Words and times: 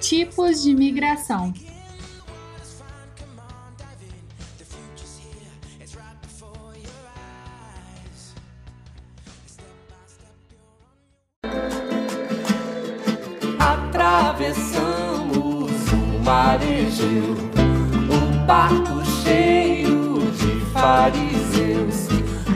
Tipos 0.00 0.62
de 0.62 0.74
migração. 0.74 1.52
Atravessamos 13.58 15.70
o 15.92 15.96
mar 16.24 16.58
Egeu, 16.62 17.36
um 18.10 18.46
barco 18.46 19.04
cheio 19.22 20.20
de 20.32 20.60
fariseus, 20.72 22.08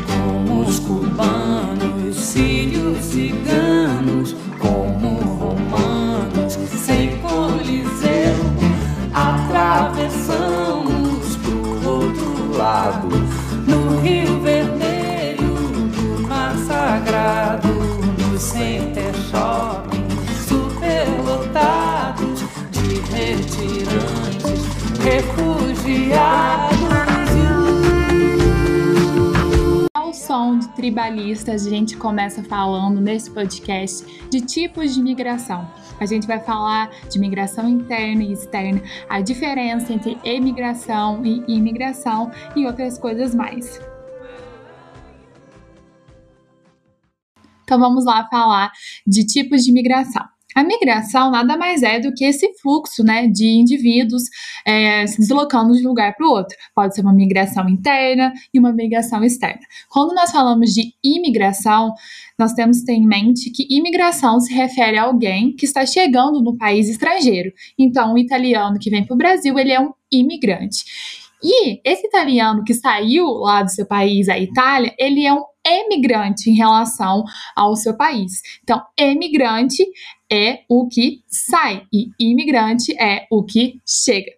como 0.07 0.63
os 0.63 0.79
cubanos, 0.81 2.17
sírios, 2.17 3.05
ciganos, 3.05 4.35
Rio 14.05 14.39
Vermelho, 14.41 15.55
do 15.89 16.29
Mar 16.29 16.55
Sagrado, 16.59 17.69
no 17.69 18.39
Center 18.39 19.15
Shopping, 19.15 20.05
superlotados 20.47 22.41
de 22.71 23.01
retirantes, 23.11 24.67
refugiados. 25.03 26.79
Ao 29.95 30.13
som 30.13 30.59
de 30.59 30.69
tribalistas, 30.75 31.67
a 31.67 31.71
gente 31.71 31.97
começa 31.97 32.43
falando 32.43 33.01
nesse 33.01 33.31
podcast 33.31 34.05
de 34.29 34.43
tipos 34.43 34.95
de 34.95 35.03
migração. 35.03 35.67
A 35.99 36.05
gente 36.05 36.27
vai 36.27 36.41
falar 36.41 36.91
de 37.09 37.19
migração 37.19 37.67
interna 37.67 38.23
e 38.23 38.35
externa, 38.35 38.83
a 39.09 39.23
diferença 39.23 39.95
entre 39.95 40.19
emigração 40.23 41.25
e 41.25 41.43
imigração 41.49 42.31
e 42.55 42.67
outras 42.67 42.99
coisas 42.99 43.35
mais. 43.35 43.81
Então 47.65 47.79
vamos 47.79 48.05
lá 48.05 48.29
falar 48.31 48.71
de 49.07 49.27
tipos 49.27 49.65
de 49.65 49.73
migração. 49.73 50.25
A 50.55 50.63
migração 50.63 51.33
nada 51.33 51.57
mais 51.57 51.83
é 51.83 51.99
do 51.99 52.15
que 52.15 52.25
esse 52.25 52.49
fluxo 52.63 53.03
né, 53.03 53.27
de 53.27 53.45
indivíduos 53.45 54.23
é, 54.65 55.05
se 55.05 55.19
deslocando 55.19 55.75
de 55.75 55.85
um 55.85 55.89
lugar 55.89 56.15
para 56.15 56.25
o 56.25 56.31
outro. 56.31 56.57
Pode 56.73 56.95
ser 56.95 57.01
uma 57.01 57.13
migração 57.13 57.69
interna 57.69 58.33
e 58.53 58.59
uma 58.61 58.73
migração 58.73 59.25
externa. 59.25 59.61
Quando 59.89 60.15
nós 60.15 60.31
falamos 60.31 60.71
de 60.71 60.95
imigração, 61.03 61.93
nós 62.39 62.53
temos 62.53 62.81
que 62.81 62.87
ter 62.87 62.93
em 62.93 63.07
mente 63.07 63.51
que 63.51 63.67
imigração 63.69 64.39
se 64.39 64.55
refere 64.55 64.97
a 64.97 65.05
alguém 65.05 65.57
que 65.57 65.67
está 65.67 65.85
chegando 65.85 66.41
no 66.41 66.57
país 66.57 66.89
estrangeiro. 66.89 67.53
Então, 67.77 68.15
o 68.15 68.19
italiano 68.19 68.79
que 68.79 68.91
vem 68.91 69.05
para 69.05 69.15
o 69.15 69.19
Brasil, 69.19 69.59
ele 69.59 69.73
é 69.73 69.81
um 69.81 69.93
imigrante. 70.13 70.85
E 71.43 71.81
esse 71.85 72.07
italiano 72.07 72.63
que 72.63 72.75
saiu 72.75 73.27
lá 73.27 73.63
do 73.63 73.71
seu 73.71 73.87
país, 73.87 74.29
a 74.29 74.39
Itália, 74.39 74.95
ele 74.99 75.27
é 75.27 75.35
um 75.35 75.43
emigrante 75.67 76.51
em 76.51 76.55
relação 76.55 77.25
ao 77.57 77.77
seu 77.77 77.97
país. 77.97 78.43
Então, 78.63 78.83
emigrante 78.99 79.85
é 80.31 80.61
o 80.69 80.89
que 80.89 81.23
sai 81.29 81.83
e 81.93 82.11
imigrante 82.19 82.95
é 83.01 83.27
o 83.31 83.43
que 83.45 83.81
chega. 83.87 84.33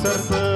Sertão. 0.00 0.49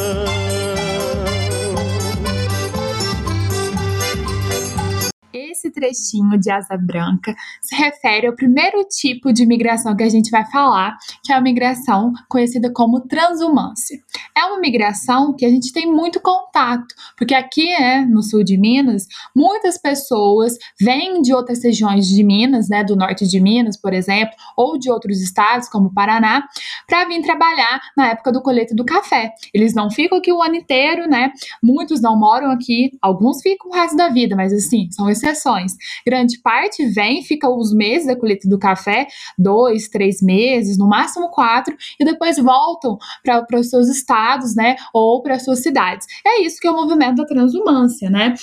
Trechinho 5.84 6.38
de 6.38 6.50
asa 6.50 6.76
branca 6.76 7.34
se 7.60 7.74
refere 7.76 8.26
ao 8.26 8.34
primeiro 8.34 8.82
tipo 8.84 9.32
de 9.32 9.44
migração 9.44 9.94
que 9.94 10.02
a 10.02 10.08
gente 10.08 10.30
vai 10.30 10.44
falar, 10.50 10.96
que 11.22 11.32
é 11.32 11.36
a 11.36 11.40
migração 11.40 12.12
conhecida 12.28 12.72
como 12.72 13.00
transumância. 13.00 13.98
É 14.36 14.44
uma 14.46 14.60
migração 14.60 15.34
que 15.34 15.44
a 15.44 15.50
gente 15.50 15.72
tem 15.72 15.90
muito 15.90 16.20
contato, 16.20 16.94
porque 17.16 17.34
aqui 17.34 17.70
é 17.72 18.04
no 18.04 18.22
sul 18.22 18.42
de 18.42 18.56
Minas, 18.56 19.06
muitas 19.36 19.76
pessoas 19.76 20.54
vêm 20.80 21.20
de 21.20 21.34
outras 21.34 21.62
regiões 21.62 22.08
de 22.08 22.24
Minas, 22.24 22.68
né, 22.68 22.82
do 22.82 22.96
norte 22.96 23.26
de 23.26 23.40
Minas, 23.40 23.76
por 23.76 23.92
exemplo, 23.92 24.34
ou 24.56 24.78
de 24.78 24.90
outros 24.90 25.20
estados, 25.20 25.68
como 25.68 25.92
Paraná, 25.92 26.44
para 26.86 27.06
vir 27.06 27.22
trabalhar 27.22 27.80
na 27.96 28.08
época 28.08 28.32
do 28.32 28.42
colheita 28.42 28.74
do 28.74 28.84
café. 28.84 29.32
Eles 29.52 29.74
não 29.74 29.90
ficam 29.90 30.18
aqui 30.18 30.32
o 30.32 30.42
ano 30.42 30.54
inteiro, 30.54 31.08
né? 31.08 31.32
Muitos 31.62 32.00
não 32.00 32.18
moram 32.18 32.50
aqui, 32.50 32.90
alguns 33.02 33.42
ficam 33.42 33.70
o 33.70 33.74
resto 33.74 33.96
da 33.96 34.08
vida, 34.08 34.34
mas 34.34 34.52
assim, 34.52 34.88
são 34.90 35.10
exceções. 35.10 35.73
Grande 36.06 36.40
parte 36.40 36.86
vem, 36.86 37.22
fica 37.22 37.48
os 37.48 37.72
meses 37.72 38.06
da 38.06 38.16
colheita 38.16 38.48
do 38.48 38.58
café, 38.58 39.06
dois, 39.38 39.88
três 39.88 40.20
meses, 40.22 40.78
no 40.78 40.88
máximo 40.88 41.30
quatro, 41.30 41.74
e 41.98 42.04
depois 42.04 42.36
voltam 42.38 42.98
para 43.22 43.58
os 43.58 43.70
seus 43.70 43.88
estados, 43.88 44.54
né? 44.54 44.76
Ou 44.92 45.22
para 45.22 45.38
suas 45.38 45.62
cidades. 45.62 46.06
É 46.26 46.42
isso 46.42 46.60
que 46.60 46.66
é 46.66 46.70
o 46.70 46.76
movimento 46.76 47.16
da 47.16 47.26
transumância, 47.26 48.10
né? 48.10 48.34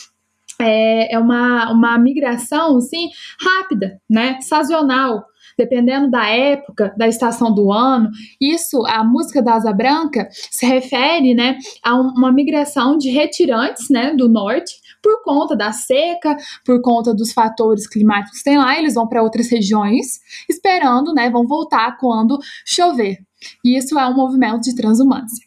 É, 0.59 1.15
é 1.15 1.19
uma, 1.19 1.71
uma 1.71 1.97
migração, 1.97 2.77
assim, 2.77 3.09
rápida, 3.39 3.99
né? 4.09 4.39
Sazonal 4.41 5.25
dependendo 5.57 6.09
da 6.09 6.27
época, 6.27 6.93
da 6.97 7.07
estação 7.07 7.53
do 7.53 7.71
ano. 7.71 8.09
Isso, 8.39 8.83
a 8.87 9.03
música 9.03 9.41
da 9.41 9.55
Asa 9.55 9.73
Branca 9.73 10.27
se 10.31 10.65
refere, 10.65 11.33
né, 11.33 11.57
a 11.83 11.95
um- 11.95 12.13
uma 12.17 12.31
migração 12.31 12.97
de 12.97 13.09
retirantes, 13.09 13.89
né, 13.89 14.13
do 14.15 14.27
norte 14.27 14.73
por 15.01 15.23
conta 15.23 15.55
da 15.55 15.71
seca, 15.71 16.35
por 16.65 16.81
conta 16.81 17.13
dos 17.13 17.31
fatores 17.33 17.87
climáticos 17.87 18.39
que 18.39 18.43
tem 18.43 18.57
lá, 18.57 18.77
eles 18.77 18.93
vão 18.93 19.07
para 19.07 19.23
outras 19.23 19.49
regiões, 19.49 20.19
esperando, 20.49 21.13
né, 21.13 21.29
vão 21.29 21.47
voltar 21.47 21.97
quando 21.97 22.39
chover. 22.65 23.17
E 23.65 23.77
isso 23.77 23.97
é 23.97 24.07
um 24.07 24.15
movimento 24.15 24.61
de 24.61 24.75
transumância. 24.75 25.45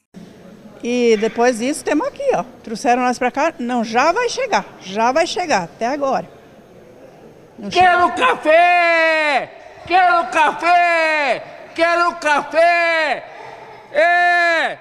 E 0.83 1.17
depois 1.17 1.61
disso 1.61 1.83
temos 1.83 2.07
aqui, 2.07 2.23
ó. 2.35 2.45
Trouxeram 2.63 3.03
nós 3.03 3.19
pra 3.19 3.31
cá. 3.31 3.55
Não, 3.59 3.83
já 3.83 4.13
vai 4.13 4.29
chegar. 4.29 4.67
Já 4.83 5.13
vai 5.13 5.27
chegar, 5.27 5.63
até 5.63 5.87
agora. 5.87 6.29
Não 7.59 7.71
Quero 7.71 8.13
café! 8.13 9.81
Quero 9.87 10.31
café! 10.31 11.71
Quero 11.75 12.15
café! 12.17 13.25
É! 13.93 14.79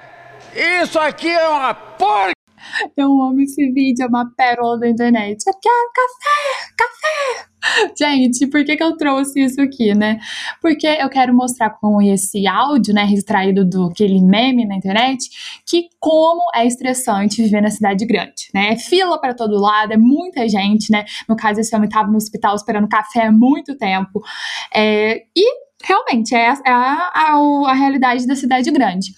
Isso 0.81 0.99
aqui 0.99 1.29
é 1.29 1.47
uma 1.47 1.73
porca! 1.73 2.32
Eu 2.97 3.21
amo 3.21 3.41
esse 3.41 3.71
vídeo, 3.71 4.03
é 4.03 4.07
uma 4.07 4.29
pérola 4.35 4.79
da 4.79 4.89
internet. 4.89 5.43
Eu 5.45 5.53
quero 5.53 5.91
café, 5.93 6.73
café. 6.77 7.53
Gente, 7.97 8.45
por 8.47 8.65
que, 8.65 8.75
que 8.75 8.83
eu 8.83 8.97
trouxe 8.97 9.39
isso 9.39 9.61
aqui, 9.61 9.95
né? 9.95 10.19
Porque 10.61 10.85
eu 10.85 11.09
quero 11.09 11.33
mostrar 11.33 11.69
com 11.69 12.01
esse 12.01 12.45
áudio, 12.45 12.93
né, 12.93 13.05
extraído 13.05 13.63
do 13.63 13.85
aquele 13.85 14.21
meme 14.21 14.65
na 14.65 14.75
internet, 14.75 15.29
que 15.65 15.87
como 15.97 16.41
é 16.53 16.67
estressante 16.67 17.41
viver 17.41 17.61
na 17.61 17.69
cidade 17.69 18.05
grande, 18.05 18.49
né? 18.53 18.73
É 18.73 18.77
fila 18.77 19.19
para 19.19 19.33
todo 19.33 19.59
lado, 19.59 19.93
é 19.93 19.97
muita 19.97 20.47
gente, 20.47 20.91
né? 20.91 21.05
No 21.27 21.37
caso, 21.37 21.61
esse 21.61 21.73
homem 21.73 21.87
estava 21.87 22.09
no 22.09 22.17
hospital 22.17 22.55
esperando 22.55 22.87
café 22.87 23.27
há 23.27 23.31
muito 23.31 23.77
tempo. 23.77 24.21
É, 24.73 25.21
e 25.35 25.62
realmente 25.83 26.33
é, 26.33 26.49
a, 26.49 26.61
é 26.65 26.71
a, 26.71 27.35
a, 27.67 27.73
realidade 27.73 28.25
da 28.25 28.35
cidade 28.35 28.71
grande. 28.71 29.13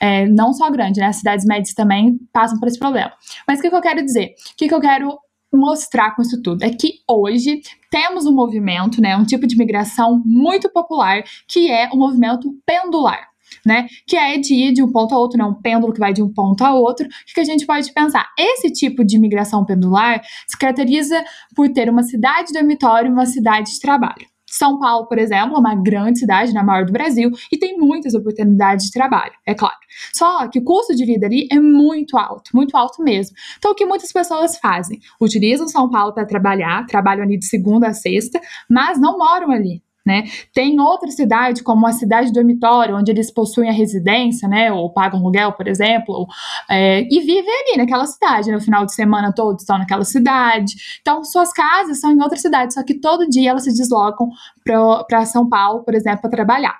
É, 0.00 0.26
não 0.26 0.52
só 0.52 0.70
grande, 0.70 1.00
né? 1.00 1.06
As 1.06 1.16
cidades 1.16 1.46
médias 1.46 1.74
também 1.74 2.18
passam 2.32 2.58
por 2.58 2.68
esse 2.68 2.78
problema. 2.78 3.12
Mas 3.46 3.58
o 3.58 3.62
que, 3.62 3.70
que 3.70 3.76
eu 3.76 3.80
quero 3.80 4.04
dizer? 4.04 4.34
O 4.52 4.56
que, 4.56 4.68
que 4.68 4.74
eu 4.74 4.80
quero 4.80 5.16
mostrar 5.52 6.14
com 6.14 6.22
isso 6.22 6.42
tudo? 6.42 6.62
É 6.62 6.70
que 6.70 6.94
hoje 7.08 7.60
temos 7.90 8.26
um 8.26 8.34
movimento, 8.34 9.00
né? 9.00 9.16
Um 9.16 9.24
tipo 9.24 9.46
de 9.46 9.56
migração 9.56 10.22
muito 10.24 10.68
popular, 10.70 11.22
que 11.46 11.70
é 11.70 11.88
o 11.92 11.96
movimento 11.96 12.52
pendular. 12.66 13.28
Né? 13.64 13.86
Que 14.06 14.14
é 14.14 14.36
de 14.36 14.54
ir 14.54 14.72
de 14.74 14.82
um 14.82 14.92
ponto 14.92 15.14
a 15.14 15.18
outro, 15.18 15.38
né? 15.38 15.44
Um 15.44 15.54
pêndulo 15.54 15.92
que 15.92 15.98
vai 15.98 16.12
de 16.12 16.22
um 16.22 16.30
ponto 16.30 16.62
a 16.62 16.74
outro. 16.74 17.06
O 17.06 17.08
que, 17.26 17.34
que 17.34 17.40
a 17.40 17.44
gente 17.44 17.64
pode 17.64 17.90
pensar? 17.94 18.26
Esse 18.38 18.70
tipo 18.70 19.02
de 19.02 19.18
migração 19.18 19.64
pendular 19.64 20.20
se 20.46 20.56
caracteriza 20.58 21.24
por 21.56 21.66
ter 21.72 21.88
uma 21.88 22.02
cidade 22.02 22.52
dormitório 22.52 23.08
e 23.08 23.12
uma 23.12 23.24
cidade 23.24 23.72
de 23.72 23.80
trabalho. 23.80 24.26
São 24.48 24.78
Paulo, 24.78 25.06
por 25.06 25.18
exemplo, 25.18 25.56
é 25.56 25.58
uma 25.58 25.74
grande 25.74 26.20
cidade, 26.20 26.52
na 26.52 26.62
maior 26.62 26.84
do 26.84 26.92
Brasil, 26.92 27.30
e 27.52 27.58
tem 27.58 27.76
muitas 27.78 28.14
oportunidades 28.14 28.86
de 28.86 28.92
trabalho, 28.92 29.32
é 29.46 29.54
claro. 29.54 29.76
Só 30.14 30.48
que 30.48 30.58
o 30.58 30.64
custo 30.64 30.94
de 30.94 31.04
vida 31.04 31.26
ali 31.26 31.46
é 31.50 31.60
muito 31.60 32.16
alto, 32.16 32.50
muito 32.54 32.76
alto 32.76 33.02
mesmo. 33.02 33.36
Então, 33.58 33.72
o 33.72 33.74
que 33.74 33.84
muitas 33.84 34.12
pessoas 34.12 34.58
fazem? 34.58 35.00
Utilizam 35.20 35.68
São 35.68 35.90
Paulo 35.90 36.12
para 36.12 36.26
trabalhar, 36.26 36.86
trabalham 36.86 37.24
ali 37.24 37.38
de 37.38 37.46
segunda 37.46 37.88
a 37.88 37.94
sexta, 37.94 38.40
mas 38.68 38.98
não 38.98 39.18
moram 39.18 39.50
ali. 39.50 39.82
Né? 40.08 40.24
Tem 40.54 40.80
outra 40.80 41.10
cidade, 41.10 41.62
como 41.62 41.86
a 41.86 41.92
cidade 41.92 42.32
dormitório, 42.32 42.96
onde 42.96 43.10
eles 43.10 43.30
possuem 43.30 43.68
a 43.68 43.72
residência, 43.72 44.48
né? 44.48 44.72
Ou 44.72 44.90
pagam 44.90 45.20
aluguel, 45.20 45.52
por 45.52 45.68
exemplo, 45.68 46.14
ou, 46.14 46.26
é, 46.68 47.02
e 47.02 47.20
vivem 47.20 47.44
ali 47.44 47.76
naquela 47.76 48.06
cidade, 48.06 48.50
no 48.50 48.60
final 48.60 48.86
de 48.86 48.94
semana 48.94 49.32
todos 49.32 49.62
estão 49.62 49.76
naquela 49.76 50.04
cidade. 50.04 50.72
Então, 51.02 51.22
suas 51.22 51.52
casas 51.52 52.00
são 52.00 52.10
em 52.10 52.22
outra 52.22 52.38
cidade, 52.38 52.72
só 52.72 52.82
que 52.82 52.94
todo 52.94 53.28
dia 53.28 53.50
elas 53.50 53.64
se 53.64 53.74
deslocam 53.74 54.30
para 54.64 55.26
São 55.26 55.46
Paulo, 55.46 55.84
por 55.84 55.94
exemplo, 55.94 56.22
para 56.22 56.30
trabalhar. 56.30 56.76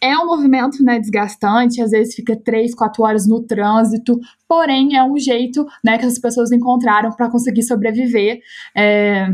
É 0.00 0.16
um 0.18 0.26
movimento 0.26 0.84
né, 0.84 1.00
desgastante, 1.00 1.80
às 1.80 1.90
vezes 1.90 2.14
fica 2.14 2.36
três, 2.36 2.74
quatro 2.74 3.02
horas 3.02 3.26
no 3.26 3.42
trânsito, 3.42 4.20
porém 4.46 4.96
é 4.96 5.02
um 5.02 5.18
jeito 5.18 5.66
né, 5.82 5.96
que 5.98 6.04
as 6.04 6.18
pessoas 6.18 6.52
encontraram 6.52 7.10
para 7.10 7.30
conseguir 7.30 7.62
sobreviver. 7.62 8.38
É, 8.76 9.28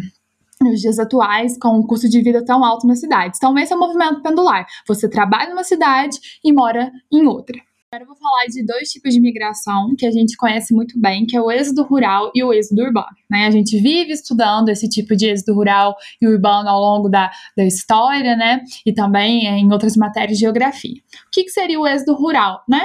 nos 0.63 0.81
dias 0.81 0.99
atuais, 0.99 1.57
com 1.59 1.79
um 1.79 1.87
custo 1.87 2.09
de 2.09 2.21
vida 2.21 2.45
tão 2.45 2.63
alto 2.65 2.87
nas 2.87 3.01
cidades. 3.01 3.39
Então, 3.39 3.57
esse 3.59 3.73
é 3.73 3.77
o 3.77 3.79
movimento 3.79 4.23
pendular. 4.23 4.67
Você 4.87 5.09
trabalha 5.09 5.51
numa 5.51 5.65
cidade 5.65 6.19
e 6.45 6.53
mora 6.53 6.93
em 7.11 7.27
outra. 7.27 7.59
Agora 7.93 8.05
eu 8.05 8.07
vou 8.07 8.17
falar 8.17 8.45
de 8.47 8.65
dois 8.65 8.89
tipos 8.89 9.13
de 9.13 9.21
migração 9.21 9.97
que 9.99 10.07
a 10.07 10.13
gente 10.13 10.37
conhece 10.37 10.73
muito 10.73 11.01
bem, 11.01 11.27
que 11.27 11.37
é 11.37 11.41
o 11.41 11.51
êxodo 11.51 11.83
rural 11.83 12.31
e 12.33 12.45
o 12.45 12.53
êxodo 12.53 12.83
urbano. 12.83 13.09
Né? 13.29 13.47
A 13.47 13.51
gente 13.51 13.81
vive 13.81 14.13
estudando 14.13 14.69
esse 14.69 14.89
tipo 14.89 15.17
de 15.17 15.27
êxodo 15.27 15.55
rural 15.55 15.97
e 16.23 16.29
urbano 16.29 16.69
ao 16.69 16.79
longo 16.79 17.09
da, 17.09 17.33
da 17.57 17.65
história, 17.65 18.37
né? 18.37 18.61
E 18.87 18.93
também 18.93 19.45
em 19.45 19.73
outras 19.73 19.97
matérias 19.97 20.39
de 20.39 20.45
geografia. 20.45 21.01
O 21.27 21.31
que, 21.33 21.43
que 21.43 21.51
seria 21.51 21.81
o 21.81 21.87
êxodo 21.87 22.15
rural, 22.15 22.63
né? 22.69 22.85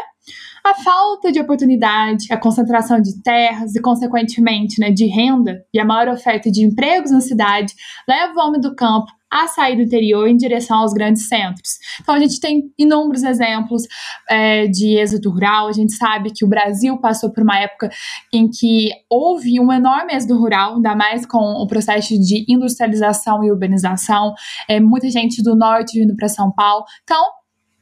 A 0.63 0.73
falta 0.73 1.31
de 1.31 1.39
oportunidade, 1.39 2.25
a 2.31 2.37
concentração 2.37 2.99
de 2.99 3.21
terras 3.21 3.75
e, 3.75 3.81
consequentemente, 3.81 4.79
né, 4.79 4.91
de 4.91 5.05
renda 5.05 5.63
e 5.73 5.79
a 5.79 5.85
maior 5.85 6.13
oferta 6.13 6.49
de 6.49 6.63
empregos 6.63 7.11
na 7.11 7.21
cidade 7.21 7.73
leva 8.07 8.33
o 8.35 8.47
homem 8.47 8.59
do 8.59 8.75
campo 8.75 9.11
a 9.29 9.47
sair 9.47 9.75
do 9.75 9.81
interior 9.81 10.27
em 10.27 10.37
direção 10.37 10.77
aos 10.79 10.93
grandes 10.93 11.27
centros. 11.27 11.77
Então, 12.01 12.15
a 12.15 12.19
gente 12.19 12.39
tem 12.39 12.71
inúmeros 12.77 13.21
exemplos 13.21 13.83
é, 14.29 14.65
de 14.67 14.97
êxodo 14.97 15.29
rural. 15.29 15.67
A 15.67 15.73
gente 15.73 15.93
sabe 15.93 16.31
que 16.33 16.45
o 16.45 16.47
Brasil 16.47 16.97
passou 16.99 17.31
por 17.31 17.43
uma 17.43 17.59
época 17.59 17.89
em 18.33 18.49
que 18.49 18.91
houve 19.09 19.59
um 19.59 19.71
enorme 19.73 20.13
êxodo 20.13 20.39
rural, 20.39 20.75
ainda 20.75 20.95
mais 20.95 21.25
com 21.25 21.37
o 21.37 21.67
processo 21.67 22.17
de 22.19 22.45
industrialização 22.47 23.43
e 23.43 23.51
urbanização. 23.51 24.33
É, 24.69 24.79
muita 24.79 25.09
gente 25.09 25.43
do 25.43 25.55
norte 25.55 25.99
vindo 25.99 26.15
para 26.15 26.29
São 26.29 26.51
Paulo. 26.51 26.85
Então, 27.03 27.23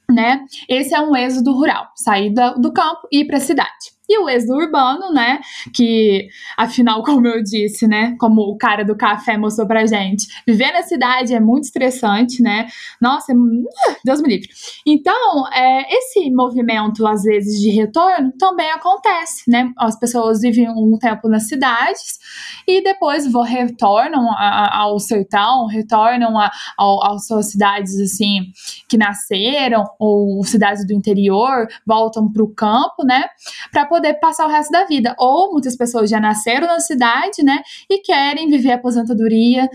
né? 0.10 0.46
Esse 0.68 0.94
é 0.94 1.00
um 1.00 1.16
êxodo 1.16 1.54
rural, 1.54 1.88
sair 1.96 2.34
do, 2.34 2.74
campo 2.74 3.08
e 3.12 3.22
ir 3.22 3.26
para 3.26 3.38
a 3.38 3.42
cidade. 3.42 3.93
E 4.10 4.20
o 4.20 4.28
êxodo 4.28 4.56
urbano, 4.56 5.14
né? 5.14 5.40
Que, 5.74 6.28
afinal, 6.58 7.02
como 7.04 7.26
eu 7.26 7.42
disse, 7.42 7.88
né? 7.88 8.16
Como 8.20 8.42
o 8.42 8.58
cara 8.58 8.84
do 8.84 8.98
café 8.98 9.38
mostrou 9.38 9.66
pra 9.66 9.86
gente, 9.86 10.28
viver 10.46 10.74
na 10.74 10.84
cidade 10.84 11.34
é 11.34 11.40
muito 11.40 11.64
estressante, 11.64 12.42
né? 12.42 12.68
Nossa, 13.00 13.32
é... 13.32 13.36
Ah, 13.36 13.96
Deus 14.04 14.22
me 14.22 14.28
livre. 14.28 14.50
Então, 14.86 15.48
é, 15.54 15.96
esse 15.96 16.30
movimento, 16.32 17.08
às 17.08 17.24
vezes, 17.24 17.62
de 17.62 17.70
retorno 17.70 18.34
também 18.38 18.70
acontece, 18.72 19.50
né? 19.50 19.72
As 19.78 19.98
pessoas 19.98 20.42
vivem 20.42 20.70
um 20.70 20.98
tempo 21.00 21.30
nas 21.30 21.48
cidades 21.48 22.20
e 22.68 22.84
depois 22.84 23.26
retornam 23.48 24.28
ao 24.38 25.00
sertão, 25.00 25.66
retornam 25.68 26.34
às 26.38 27.26
suas 27.26 27.52
cidades, 27.52 28.00
assim, 28.00 28.48
que 28.88 28.98
nasceram, 28.98 29.86
ou 29.98 30.44
cidades 30.44 30.86
do 30.86 30.94
interior, 30.94 31.68
voltam 31.86 32.30
pro 32.32 32.54
campo, 32.54 33.06
né? 33.06 33.24
Pra 33.72 33.86
poder 33.94 34.16
passar 34.16 34.48
o 34.48 34.50
resto 34.50 34.72
da 34.72 34.86
vida. 34.86 35.16
Ou 35.20 35.52
muitas 35.52 35.76
pessoas 35.76 36.10
já 36.10 36.20
nasceram 36.20 36.66
na 36.66 36.80
cidade, 36.80 37.44
né, 37.44 37.62
e 37.88 38.00
querem 38.00 38.50
viver 38.50 38.72
a 38.72 38.76
aposentadoria 38.76 39.70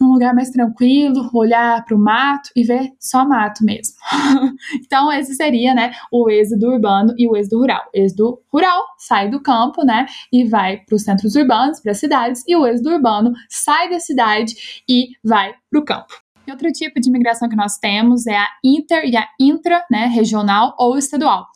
num 0.00 0.12
lugar 0.12 0.34
mais 0.34 0.50
tranquilo, 0.50 1.30
olhar 1.32 1.84
para 1.84 1.94
o 1.94 1.98
mato 1.98 2.50
e 2.56 2.64
ver 2.64 2.90
só 2.98 3.24
mato 3.24 3.64
mesmo. 3.64 3.94
então, 4.84 5.12
esse 5.12 5.34
seria, 5.34 5.74
né, 5.74 5.92
o 6.10 6.28
êxodo 6.28 6.66
urbano 6.72 7.14
e 7.16 7.28
o 7.28 7.36
êxodo 7.36 7.60
rural. 7.60 7.84
Êxodo 7.94 8.40
rural 8.52 8.82
sai 8.98 9.30
do 9.30 9.40
campo, 9.40 9.84
né, 9.84 10.06
e 10.32 10.44
vai 10.44 10.78
para 10.78 10.96
os 10.96 11.04
centros 11.04 11.36
urbanos, 11.36 11.78
para 11.78 11.92
as 11.92 11.98
cidades, 11.98 12.42
e 12.48 12.56
o 12.56 12.66
êxodo 12.66 12.90
urbano 12.90 13.32
sai 13.48 13.88
da 13.88 14.00
cidade 14.00 14.82
e 14.88 15.10
vai 15.22 15.54
para 15.70 15.80
o 15.80 15.84
campo. 15.84 16.21
E 16.46 16.50
outro 16.50 16.70
tipo 16.72 17.00
de 17.00 17.08
imigração 17.08 17.48
que 17.48 17.56
nós 17.56 17.78
temos 17.78 18.26
é 18.26 18.36
a 18.36 18.48
inter 18.64 19.04
e 19.04 19.16
a 19.16 19.26
intra, 19.38 19.84
né, 19.90 20.06
regional 20.06 20.74
ou 20.78 20.98
estadual. 20.98 21.46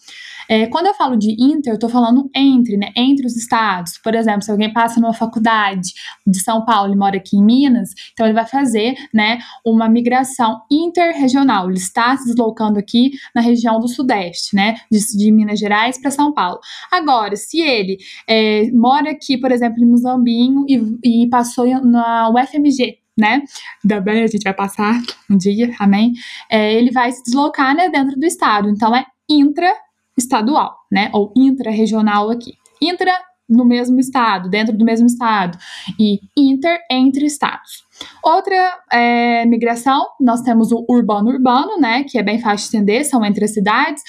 É, 0.48 0.66
quando 0.66 0.86
eu 0.86 0.94
falo 0.94 1.16
de 1.16 1.32
inter, 1.32 1.72
eu 1.72 1.74
estou 1.74 1.90
falando 1.90 2.30
entre, 2.34 2.76
né? 2.76 2.92
Entre 2.96 3.26
os 3.26 3.36
estados. 3.36 3.98
Por 3.98 4.14
exemplo, 4.14 4.42
se 4.42 4.50
alguém 4.50 4.72
passa 4.72 5.00
numa 5.00 5.12
faculdade 5.12 5.92
de 6.26 6.38
São 6.38 6.64
Paulo 6.64 6.92
e 6.92 6.96
mora 6.96 7.16
aqui 7.16 7.36
em 7.36 7.44
Minas, 7.44 7.90
então 8.12 8.26
ele 8.26 8.34
vai 8.34 8.46
fazer, 8.46 8.94
né, 9.12 9.38
uma 9.64 9.88
migração 9.88 10.60
interregional. 10.70 11.68
Ele 11.68 11.78
está 11.78 12.16
se 12.16 12.26
deslocando 12.26 12.78
aqui 12.78 13.10
na 13.34 13.40
região 13.40 13.80
do 13.80 13.88
Sudeste, 13.88 14.54
né? 14.54 14.76
De, 14.90 15.00
de 15.16 15.32
Minas 15.32 15.58
Gerais 15.58 16.00
para 16.00 16.10
São 16.10 16.32
Paulo. 16.32 16.60
Agora, 16.92 17.34
se 17.36 17.60
ele 17.60 17.98
é, 18.28 18.70
mora 18.70 19.10
aqui, 19.10 19.36
por 19.38 19.50
exemplo, 19.50 19.82
em 19.82 19.86
Muzambinho 19.86 20.64
e, 20.68 21.24
e 21.24 21.28
passou 21.28 21.66
na 21.82 22.30
UFMG, 22.30 22.98
né? 23.16 23.42
Ainda 23.82 24.00
bem, 24.00 24.22
a 24.22 24.26
gente 24.26 24.42
vai 24.42 24.54
passar 24.54 25.00
um 25.30 25.36
dia, 25.36 25.74
amém? 25.78 26.12
É, 26.50 26.74
ele 26.74 26.90
vai 26.90 27.10
se 27.12 27.22
deslocar 27.22 27.74
né, 27.74 27.88
dentro 27.88 28.18
do 28.18 28.26
estado. 28.26 28.68
Então 28.68 28.94
é 28.94 29.06
intra 29.28 29.72
estadual, 30.16 30.76
né? 30.90 31.10
Ou 31.12 31.32
intra-regional 31.36 32.30
aqui. 32.30 32.54
Intra 32.80 33.12
no 33.48 33.64
mesmo 33.64 34.00
estado, 34.00 34.48
dentro 34.48 34.76
do 34.76 34.84
mesmo 34.84 35.06
estado, 35.06 35.56
e 35.98 36.18
inter 36.36 36.80
entre 36.90 37.26
estados. 37.26 37.85
Outra 38.22 38.78
é, 38.92 39.46
migração, 39.46 40.06
nós 40.20 40.42
temos 40.42 40.72
o 40.72 40.84
urbano-urbano, 40.88 41.78
né, 41.78 42.04
que 42.04 42.18
é 42.18 42.22
bem 42.22 42.40
fácil 42.40 42.70
de 42.70 42.76
entender, 42.76 43.04
são 43.04 43.24
entre 43.24 43.44
as 43.44 43.52
cidades, 43.52 44.02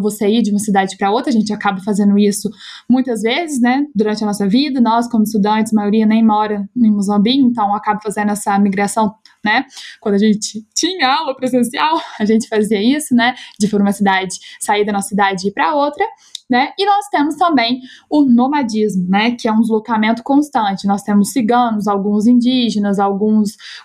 você 0.00 0.28
ir 0.28 0.42
de 0.42 0.50
uma 0.50 0.58
cidade 0.58 0.96
para 0.96 1.10
outra, 1.10 1.30
a 1.30 1.32
gente 1.32 1.52
acaba 1.52 1.80
fazendo 1.80 2.18
isso 2.18 2.50
muitas 2.88 3.22
vezes, 3.22 3.60
né, 3.60 3.86
durante 3.94 4.22
a 4.22 4.26
nossa 4.26 4.46
vida, 4.46 4.80
nós 4.80 5.08
como 5.08 5.24
estudantes, 5.24 5.72
a 5.72 5.76
maioria 5.76 6.06
nem 6.06 6.24
mora 6.24 6.68
em 6.76 6.90
Moçambique, 6.90 7.40
então 7.40 7.74
acaba 7.74 8.00
fazendo 8.02 8.30
essa 8.30 8.58
migração, 8.58 9.14
né, 9.44 9.64
quando 10.00 10.16
a 10.16 10.18
gente 10.18 10.64
tinha 10.74 11.08
aula 11.08 11.34
presencial, 11.34 12.00
a 12.20 12.24
gente 12.24 12.48
fazia 12.48 12.80
isso, 12.82 13.14
né, 13.14 13.34
de 13.58 13.68
por 13.68 13.80
uma 13.80 13.92
cidade, 13.92 14.36
sair 14.60 14.84
da 14.84 14.92
nossa 14.92 15.08
cidade 15.08 15.46
e 15.46 15.48
ir 15.48 15.52
para 15.52 15.74
outra, 15.74 16.04
né? 16.52 16.70
E 16.78 16.84
nós 16.84 17.08
temos 17.08 17.36
também 17.36 17.80
o 18.10 18.26
nomadismo, 18.26 19.08
né? 19.08 19.30
Que 19.30 19.48
é 19.48 19.52
um 19.52 19.60
deslocamento 19.60 20.22
constante. 20.22 20.86
Nós 20.86 21.02
temos 21.02 21.32
ciganos, 21.32 21.88
alguns 21.88 22.26
indígenas, 22.26 22.98
alguns 22.98 23.31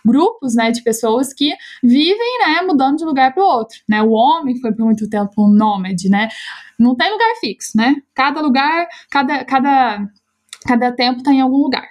grupos, 0.06 0.56
né? 0.56 0.72
De 0.72 0.82
pessoas 0.82 1.34
que 1.34 1.54
vivem, 1.84 2.40
né? 2.46 2.62
Mudando 2.62 2.98
de 2.98 3.06
lugar 3.06 3.34
para 3.34 3.44
o 3.44 3.48
outro, 3.48 3.78
né? 3.88 4.02
O 4.02 4.12
homem 4.12 4.60
foi 4.60 4.74
por 4.74 4.86
muito 4.86 5.10
tempo 5.10 5.32
um 5.46 5.50
nômade, 5.50 6.10
né? 6.10 6.30
Não 6.80 6.96
tem 6.96 7.12
lugar 7.12 7.36
fixo, 7.40 7.78
né? 7.78 7.96
Cada 8.14 8.42
lugar, 8.42 8.88
cada, 9.10 9.46
cada, 9.46 10.08
cada 10.66 10.92
tempo 10.92 11.20
está 11.20 11.32
em 11.32 11.42
algum 11.42 11.58
lugar. 11.58 11.88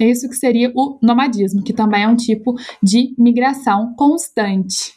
É 0.00 0.04
isso 0.10 0.28
que 0.28 0.36
seria 0.36 0.70
o 0.74 0.98
nomadismo, 1.02 1.62
que 1.62 1.72
também 1.72 2.02
é 2.02 2.08
um 2.08 2.16
tipo 2.16 2.54
de 2.82 3.14
migração 3.18 3.94
constante. 3.96 4.95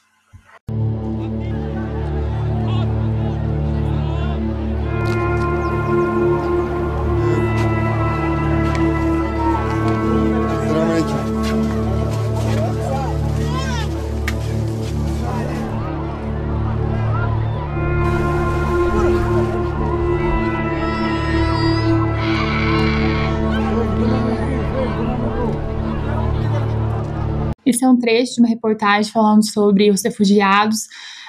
Esse 27.80 27.86
é 27.86 27.90
um 27.90 27.98
trecho 27.98 28.34
de 28.34 28.42
uma 28.42 28.50
reportagem 28.50 29.10
falando 29.10 29.50
sobre 29.50 29.90
os 29.90 30.04
refugiados 30.04 30.80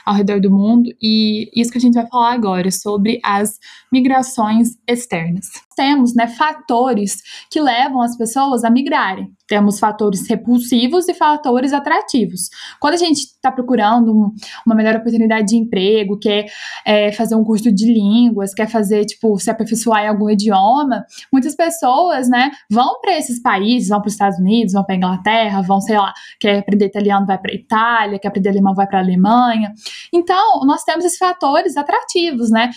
ao 0.05 0.17
redor 0.17 0.41
do 0.41 0.51
mundo 0.51 0.91
e 1.01 1.49
isso 1.55 1.71
que 1.71 1.79
a 1.79 1.81
gente 1.81 1.95
vai 1.95 2.09
falar 2.09 2.33
agora 2.33 2.73
sobre 2.73 3.21
as 3.23 3.57
migrações 3.93 4.71
externas. 4.85 5.47
Temos, 5.77 6.13
né, 6.13 6.27
fatores 6.27 7.23
que 7.49 7.61
levam 7.61 8.01
as 8.01 8.17
pessoas 8.17 8.65
a 8.65 8.71
migrarem. 8.71 9.33
Temos 9.51 9.81
fatores 9.81 10.29
repulsivos 10.29 11.09
e 11.09 11.15
fatores 11.15 11.73
atrativos. 11.73 12.51
Quando 12.79 12.95
a 12.95 12.97
gente 12.97 13.19
está 13.19 13.51
procurando 13.51 14.17
um, 14.17 14.33
uma 14.65 14.77
melhor 14.77 14.95
oportunidade 14.95 15.49
de 15.49 15.57
emprego, 15.57 16.17
quer 16.17 16.47
é, 16.87 17.11
fazer 17.11 17.35
um 17.35 17.43
curso 17.43 17.73
de 17.73 17.93
línguas, 17.93 18.55
quer 18.55 18.69
fazer, 18.69 19.05
tipo, 19.07 19.37
se 19.41 19.51
aperfeiçoar 19.51 20.05
em 20.05 20.09
algum 20.09 20.31
idioma, 20.31 21.05
muitas 21.33 21.57
pessoas, 21.57 22.29
né, 22.29 22.53
vão 22.71 23.01
para 23.01 23.19
esses 23.19 23.43
países, 23.43 23.89
vão 23.89 24.01
para 24.01 24.07
os 24.07 24.13
Estados 24.13 24.39
Unidos, 24.39 24.73
vão 24.73 24.85
para 24.85 24.95
Inglaterra, 24.95 25.63
vão, 25.63 25.81
sei 25.81 25.99
lá, 25.99 26.15
quer 26.39 26.61
aprender 26.61 26.87
italiano, 26.87 27.27
vai 27.27 27.37
para 27.37 27.53
Itália, 27.53 28.21
quer 28.21 28.29
aprender 28.29 28.51
alemão, 28.51 28.73
vai 28.73 28.87
para 28.87 29.01
Alemanha. 29.01 29.73
Então, 30.13 30.61
nós 30.65 30.85
temos 30.85 31.05
esses 31.05 31.19
fatores 31.19 31.77
atrativos, 31.77 32.51
né, 32.51 32.71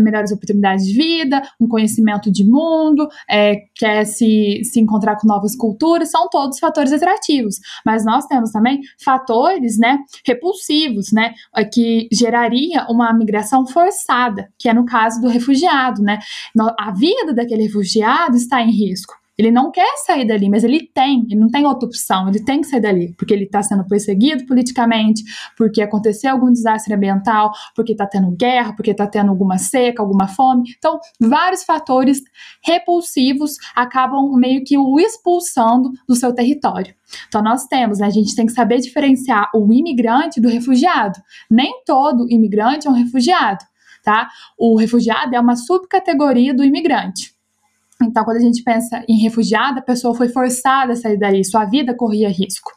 melhores 0.00 0.30
oportunidades 0.30 0.86
de 0.86 0.92
vida, 0.92 1.42
um 1.60 1.66
conhecimento 1.66 2.30
de 2.30 2.44
mundo, 2.44 3.08
é, 3.28 3.56
quer 3.74 4.04
se, 4.04 4.60
se 4.62 4.78
encontrar 4.78 5.16
com 5.16 5.26
novas 5.26 5.56
culturas, 5.56 6.08
são 6.08 6.19
são 6.20 6.28
todos 6.28 6.58
fatores 6.58 6.92
atrativos, 6.92 7.56
mas 7.84 8.04
nós 8.04 8.26
temos 8.26 8.50
também 8.52 8.80
fatores, 9.02 9.78
né, 9.78 9.98
repulsivos, 10.26 11.12
né, 11.12 11.32
que 11.72 12.08
geraria 12.12 12.86
uma 12.88 13.12
migração 13.12 13.66
forçada, 13.66 14.48
que 14.58 14.68
é 14.68 14.74
no 14.74 14.84
caso 14.84 15.20
do 15.20 15.28
refugiado, 15.28 16.02
né? 16.02 16.18
A 16.78 16.90
vida 16.90 17.32
daquele 17.32 17.62
refugiado 17.62 18.36
está 18.36 18.60
em 18.60 18.70
risco. 18.70 19.19
Ele 19.40 19.50
não 19.50 19.70
quer 19.70 19.96
sair 20.04 20.26
dali, 20.26 20.50
mas 20.50 20.64
ele 20.64 20.86
tem, 20.92 21.24
ele 21.30 21.40
não 21.40 21.48
tem 21.48 21.64
outra 21.64 21.88
opção, 21.88 22.28
ele 22.28 22.44
tem 22.44 22.60
que 22.60 22.66
sair 22.66 22.80
dali, 22.80 23.14
porque 23.16 23.32
ele 23.32 23.44
está 23.44 23.62
sendo 23.62 23.86
perseguido 23.86 24.44
politicamente, 24.44 25.24
porque 25.56 25.80
aconteceu 25.80 26.32
algum 26.32 26.52
desastre 26.52 26.92
ambiental, 26.92 27.50
porque 27.74 27.92
está 27.92 28.06
tendo 28.06 28.30
guerra, 28.32 28.74
porque 28.74 28.90
está 28.90 29.06
tendo 29.06 29.30
alguma 29.30 29.56
seca, 29.56 30.02
alguma 30.02 30.28
fome. 30.28 30.74
Então, 30.76 31.00
vários 31.18 31.64
fatores 31.64 32.20
repulsivos 32.62 33.56
acabam 33.74 34.30
meio 34.34 34.62
que 34.62 34.76
o 34.76 35.00
expulsando 35.00 35.90
do 36.06 36.14
seu 36.14 36.34
território. 36.34 36.94
Então, 37.26 37.42
nós 37.42 37.64
temos, 37.64 37.98
né, 37.98 38.08
a 38.08 38.10
gente 38.10 38.36
tem 38.36 38.44
que 38.44 38.52
saber 38.52 38.78
diferenciar 38.80 39.48
o 39.54 39.72
imigrante 39.72 40.38
do 40.38 40.50
refugiado. 40.50 41.18
Nem 41.50 41.82
todo 41.86 42.30
imigrante 42.30 42.86
é 42.86 42.90
um 42.90 42.94
refugiado, 42.94 43.64
tá? 44.04 44.28
O 44.58 44.76
refugiado 44.76 45.34
é 45.34 45.40
uma 45.40 45.56
subcategoria 45.56 46.52
do 46.52 46.62
imigrante. 46.62 47.39
Então, 48.02 48.24
quando 48.24 48.38
a 48.38 48.40
gente 48.40 48.62
pensa 48.62 49.04
em 49.08 49.18
refugiado, 49.18 49.78
a 49.78 49.82
pessoa 49.82 50.14
foi 50.14 50.28
forçada 50.28 50.92
a 50.92 50.96
sair 50.96 51.18
dali, 51.18 51.44
sua 51.44 51.64
vida 51.64 51.94
corria 51.94 52.28
risco. 52.28 52.70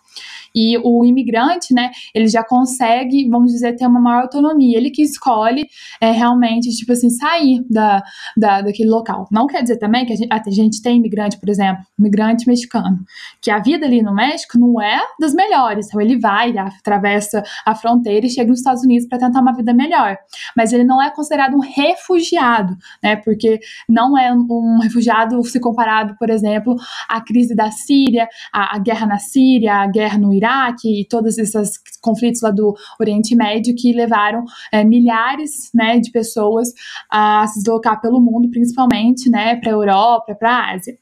E 0.55 0.77
o 0.83 1.03
imigrante, 1.03 1.73
né, 1.73 1.91
ele 2.13 2.27
já 2.27 2.43
consegue, 2.43 3.27
vamos 3.27 3.51
dizer, 3.51 3.75
ter 3.75 3.87
uma 3.87 3.99
maior 3.99 4.23
autonomia. 4.23 4.77
Ele 4.77 4.91
que 4.91 5.01
escolhe 5.01 5.67
é, 5.99 6.11
realmente, 6.11 6.69
tipo 6.69 6.91
assim, 6.91 7.09
sair 7.09 7.65
da, 7.69 8.03
da, 8.37 8.61
daquele 8.61 8.89
local. 8.89 9.27
Não 9.31 9.47
quer 9.47 9.63
dizer 9.63 9.77
também 9.77 10.05
que 10.05 10.13
a 10.13 10.15
gente, 10.15 10.31
a 10.31 10.49
gente 10.49 10.81
tem 10.81 10.97
imigrante, 10.97 11.39
por 11.39 11.49
exemplo, 11.49 11.83
imigrante 11.97 12.47
mexicano, 12.47 12.99
que 13.41 13.49
a 13.49 13.59
vida 13.59 13.85
ali 13.85 14.01
no 14.01 14.13
México 14.13 14.59
não 14.59 14.81
é 14.81 15.01
das 15.19 15.33
melhores. 15.33 15.87
Então, 15.87 15.99
ele 15.99 16.19
vai, 16.19 16.55
atravessa 16.57 17.43
a 17.65 17.73
fronteira 17.73 18.25
e 18.25 18.29
chega 18.29 18.49
nos 18.49 18.59
Estados 18.59 18.83
Unidos 18.83 19.07
para 19.07 19.19
tentar 19.19 19.41
uma 19.41 19.55
vida 19.55 19.73
melhor. 19.73 20.17
Mas 20.55 20.71
ele 20.71 20.83
não 20.83 21.01
é 21.01 21.09
considerado 21.09 21.55
um 21.55 21.59
refugiado, 21.59 22.75
né, 23.01 23.15
porque 23.15 23.59
não 23.89 24.17
é 24.17 24.31
um 24.31 24.79
refugiado 24.81 25.43
se 25.43 25.59
comparado, 25.59 26.15
por 26.17 26.29
exemplo, 26.29 26.75
à 27.09 27.21
crise 27.21 27.55
da 27.55 27.71
Síria, 27.71 28.27
a, 28.51 28.75
a 28.75 28.79
guerra 28.79 29.07
na 29.07 29.17
Síria, 29.17 29.75
a 29.75 29.87
guerra 29.87 30.02
no 30.17 30.33
Iraque 30.33 30.43
Iraque 30.53 31.01
e 31.01 31.05
todos 31.05 31.37
esses 31.37 31.79
conflitos 32.01 32.41
lá 32.41 32.51
do 32.51 32.75
Oriente 32.99 33.35
Médio 33.35 33.75
que 33.75 33.93
levaram 33.93 34.43
é, 34.71 34.83
milhares 34.83 35.69
né, 35.73 35.99
de 35.99 36.11
pessoas 36.11 36.69
a 37.09 37.45
se 37.47 37.59
deslocar 37.59 37.99
pelo 38.01 38.21
mundo, 38.21 38.49
principalmente 38.49 39.29
né, 39.29 39.55
para 39.55 39.69
a 39.69 39.73
Europa, 39.73 40.35
para 40.35 40.51
a 40.51 40.73
Ásia. 40.73 40.97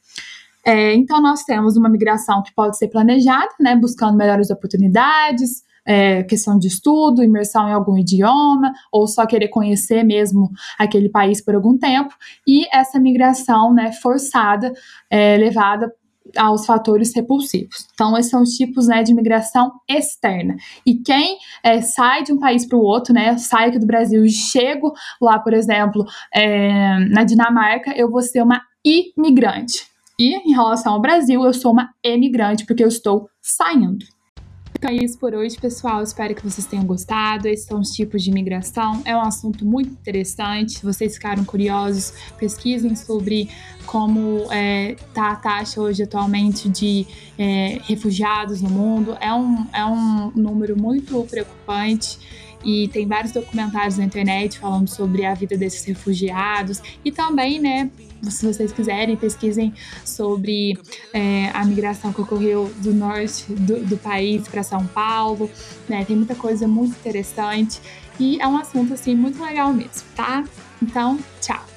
É, 0.63 0.93
então, 0.93 1.19
nós 1.19 1.43
temos 1.43 1.75
uma 1.75 1.89
migração 1.89 2.43
que 2.43 2.53
pode 2.53 2.77
ser 2.77 2.87
planejada, 2.87 3.49
né, 3.59 3.75
buscando 3.75 4.15
melhores 4.15 4.51
oportunidades, 4.51 5.63
é, 5.83 6.21
questão 6.21 6.59
de 6.59 6.67
estudo, 6.67 7.23
imersão 7.23 7.67
em 7.67 7.73
algum 7.73 7.97
idioma, 7.97 8.71
ou 8.91 9.07
só 9.07 9.25
querer 9.25 9.47
conhecer 9.47 10.03
mesmo 10.03 10.51
aquele 10.77 11.09
país 11.09 11.43
por 11.43 11.55
algum 11.55 11.75
tempo, 11.75 12.13
e 12.47 12.67
essa 12.71 12.99
migração 12.99 13.73
né, 13.73 13.91
forçada, 13.91 14.71
é, 15.09 15.35
levada 15.37 15.91
aos 16.37 16.65
fatores 16.65 17.13
repulsivos. 17.15 17.87
Então, 17.93 18.17
esses 18.17 18.31
são 18.31 18.41
os 18.41 18.51
tipos 18.51 18.87
né, 18.87 19.03
de 19.03 19.11
imigração 19.11 19.71
externa. 19.89 20.55
E 20.85 20.95
quem 20.95 21.37
é, 21.63 21.81
sai 21.81 22.23
de 22.23 22.31
um 22.31 22.39
país 22.39 22.65
para 22.65 22.77
o 22.77 22.83
outro, 22.83 23.13
né, 23.13 23.37
sai 23.37 23.69
aqui 23.69 23.79
do 23.79 23.85
Brasil 23.85 24.23
e 24.23 24.29
chego 24.29 24.93
lá, 25.21 25.39
por 25.39 25.53
exemplo, 25.53 26.05
é, 26.33 26.99
na 27.09 27.23
Dinamarca, 27.23 27.93
eu 27.95 28.09
vou 28.09 28.21
ser 28.21 28.41
uma 28.41 28.61
imigrante. 28.83 29.85
E 30.19 30.35
em 30.47 30.53
relação 30.53 30.93
ao 30.93 31.01
Brasil, 31.01 31.43
eu 31.43 31.53
sou 31.53 31.71
uma 31.71 31.89
emigrante, 32.03 32.65
porque 32.65 32.83
eu 32.83 32.87
estou 32.87 33.27
saindo. 33.41 34.05
Então 34.81 34.89
é 34.89 34.95
isso 34.95 35.19
por 35.19 35.35
hoje, 35.35 35.57
pessoal. 35.57 36.01
Espero 36.01 36.33
que 36.33 36.41
vocês 36.41 36.65
tenham 36.65 36.83
gostado. 36.83 37.47
Esses 37.47 37.67
são 37.67 37.79
os 37.79 37.89
tipos 37.91 38.23
de 38.23 38.31
imigração. 38.31 39.03
É 39.05 39.15
um 39.15 39.21
assunto 39.21 39.63
muito 39.63 39.91
interessante. 39.91 40.79
Se 40.79 40.83
vocês 40.83 41.13
ficaram 41.13 41.45
curiosos, 41.45 42.11
pesquisem 42.39 42.95
sobre 42.95 43.47
como 43.85 44.39
está 44.41 44.55
é, 44.55 44.95
tá 45.13 45.31
a 45.33 45.35
taxa 45.35 45.79
hoje 45.79 46.01
atualmente 46.01 46.67
de 46.67 47.05
é, 47.37 47.77
refugiados 47.83 48.59
no 48.59 48.71
mundo. 48.71 49.15
É 49.21 49.31
um, 49.31 49.67
é 49.71 49.85
um 49.85 50.31
número 50.31 50.75
muito 50.75 51.27
preocupante 51.29 52.17
e 52.63 52.87
tem 52.89 53.07
vários 53.07 53.31
documentários 53.31 53.97
na 53.97 54.05
internet 54.05 54.59
falando 54.59 54.87
sobre 54.87 55.25
a 55.25 55.33
vida 55.33 55.57
desses 55.57 55.83
refugiados 55.85 56.81
e 57.03 57.11
também, 57.11 57.59
né, 57.59 57.89
se 58.29 58.45
vocês 58.45 58.71
quiserem, 58.71 59.15
pesquisem 59.15 59.73
sobre 60.05 60.77
é, 61.13 61.49
a 61.53 61.65
migração 61.65 62.13
que 62.13 62.21
ocorreu 62.21 62.71
do 62.77 62.93
norte 62.93 63.51
do, 63.51 63.83
do 63.85 63.97
país 63.97 64.47
para 64.47 64.63
São 64.63 64.85
Paulo, 64.87 65.49
né, 65.89 66.05
tem 66.05 66.15
muita 66.15 66.35
coisa 66.35 66.67
muito 66.67 66.91
interessante 66.91 67.81
e 68.19 68.39
é 68.39 68.47
um 68.47 68.57
assunto, 68.57 68.93
assim, 68.93 69.15
muito 69.15 69.41
legal 69.43 69.73
mesmo, 69.73 70.03
tá? 70.15 70.43
Então, 70.81 71.17
tchau! 71.41 71.70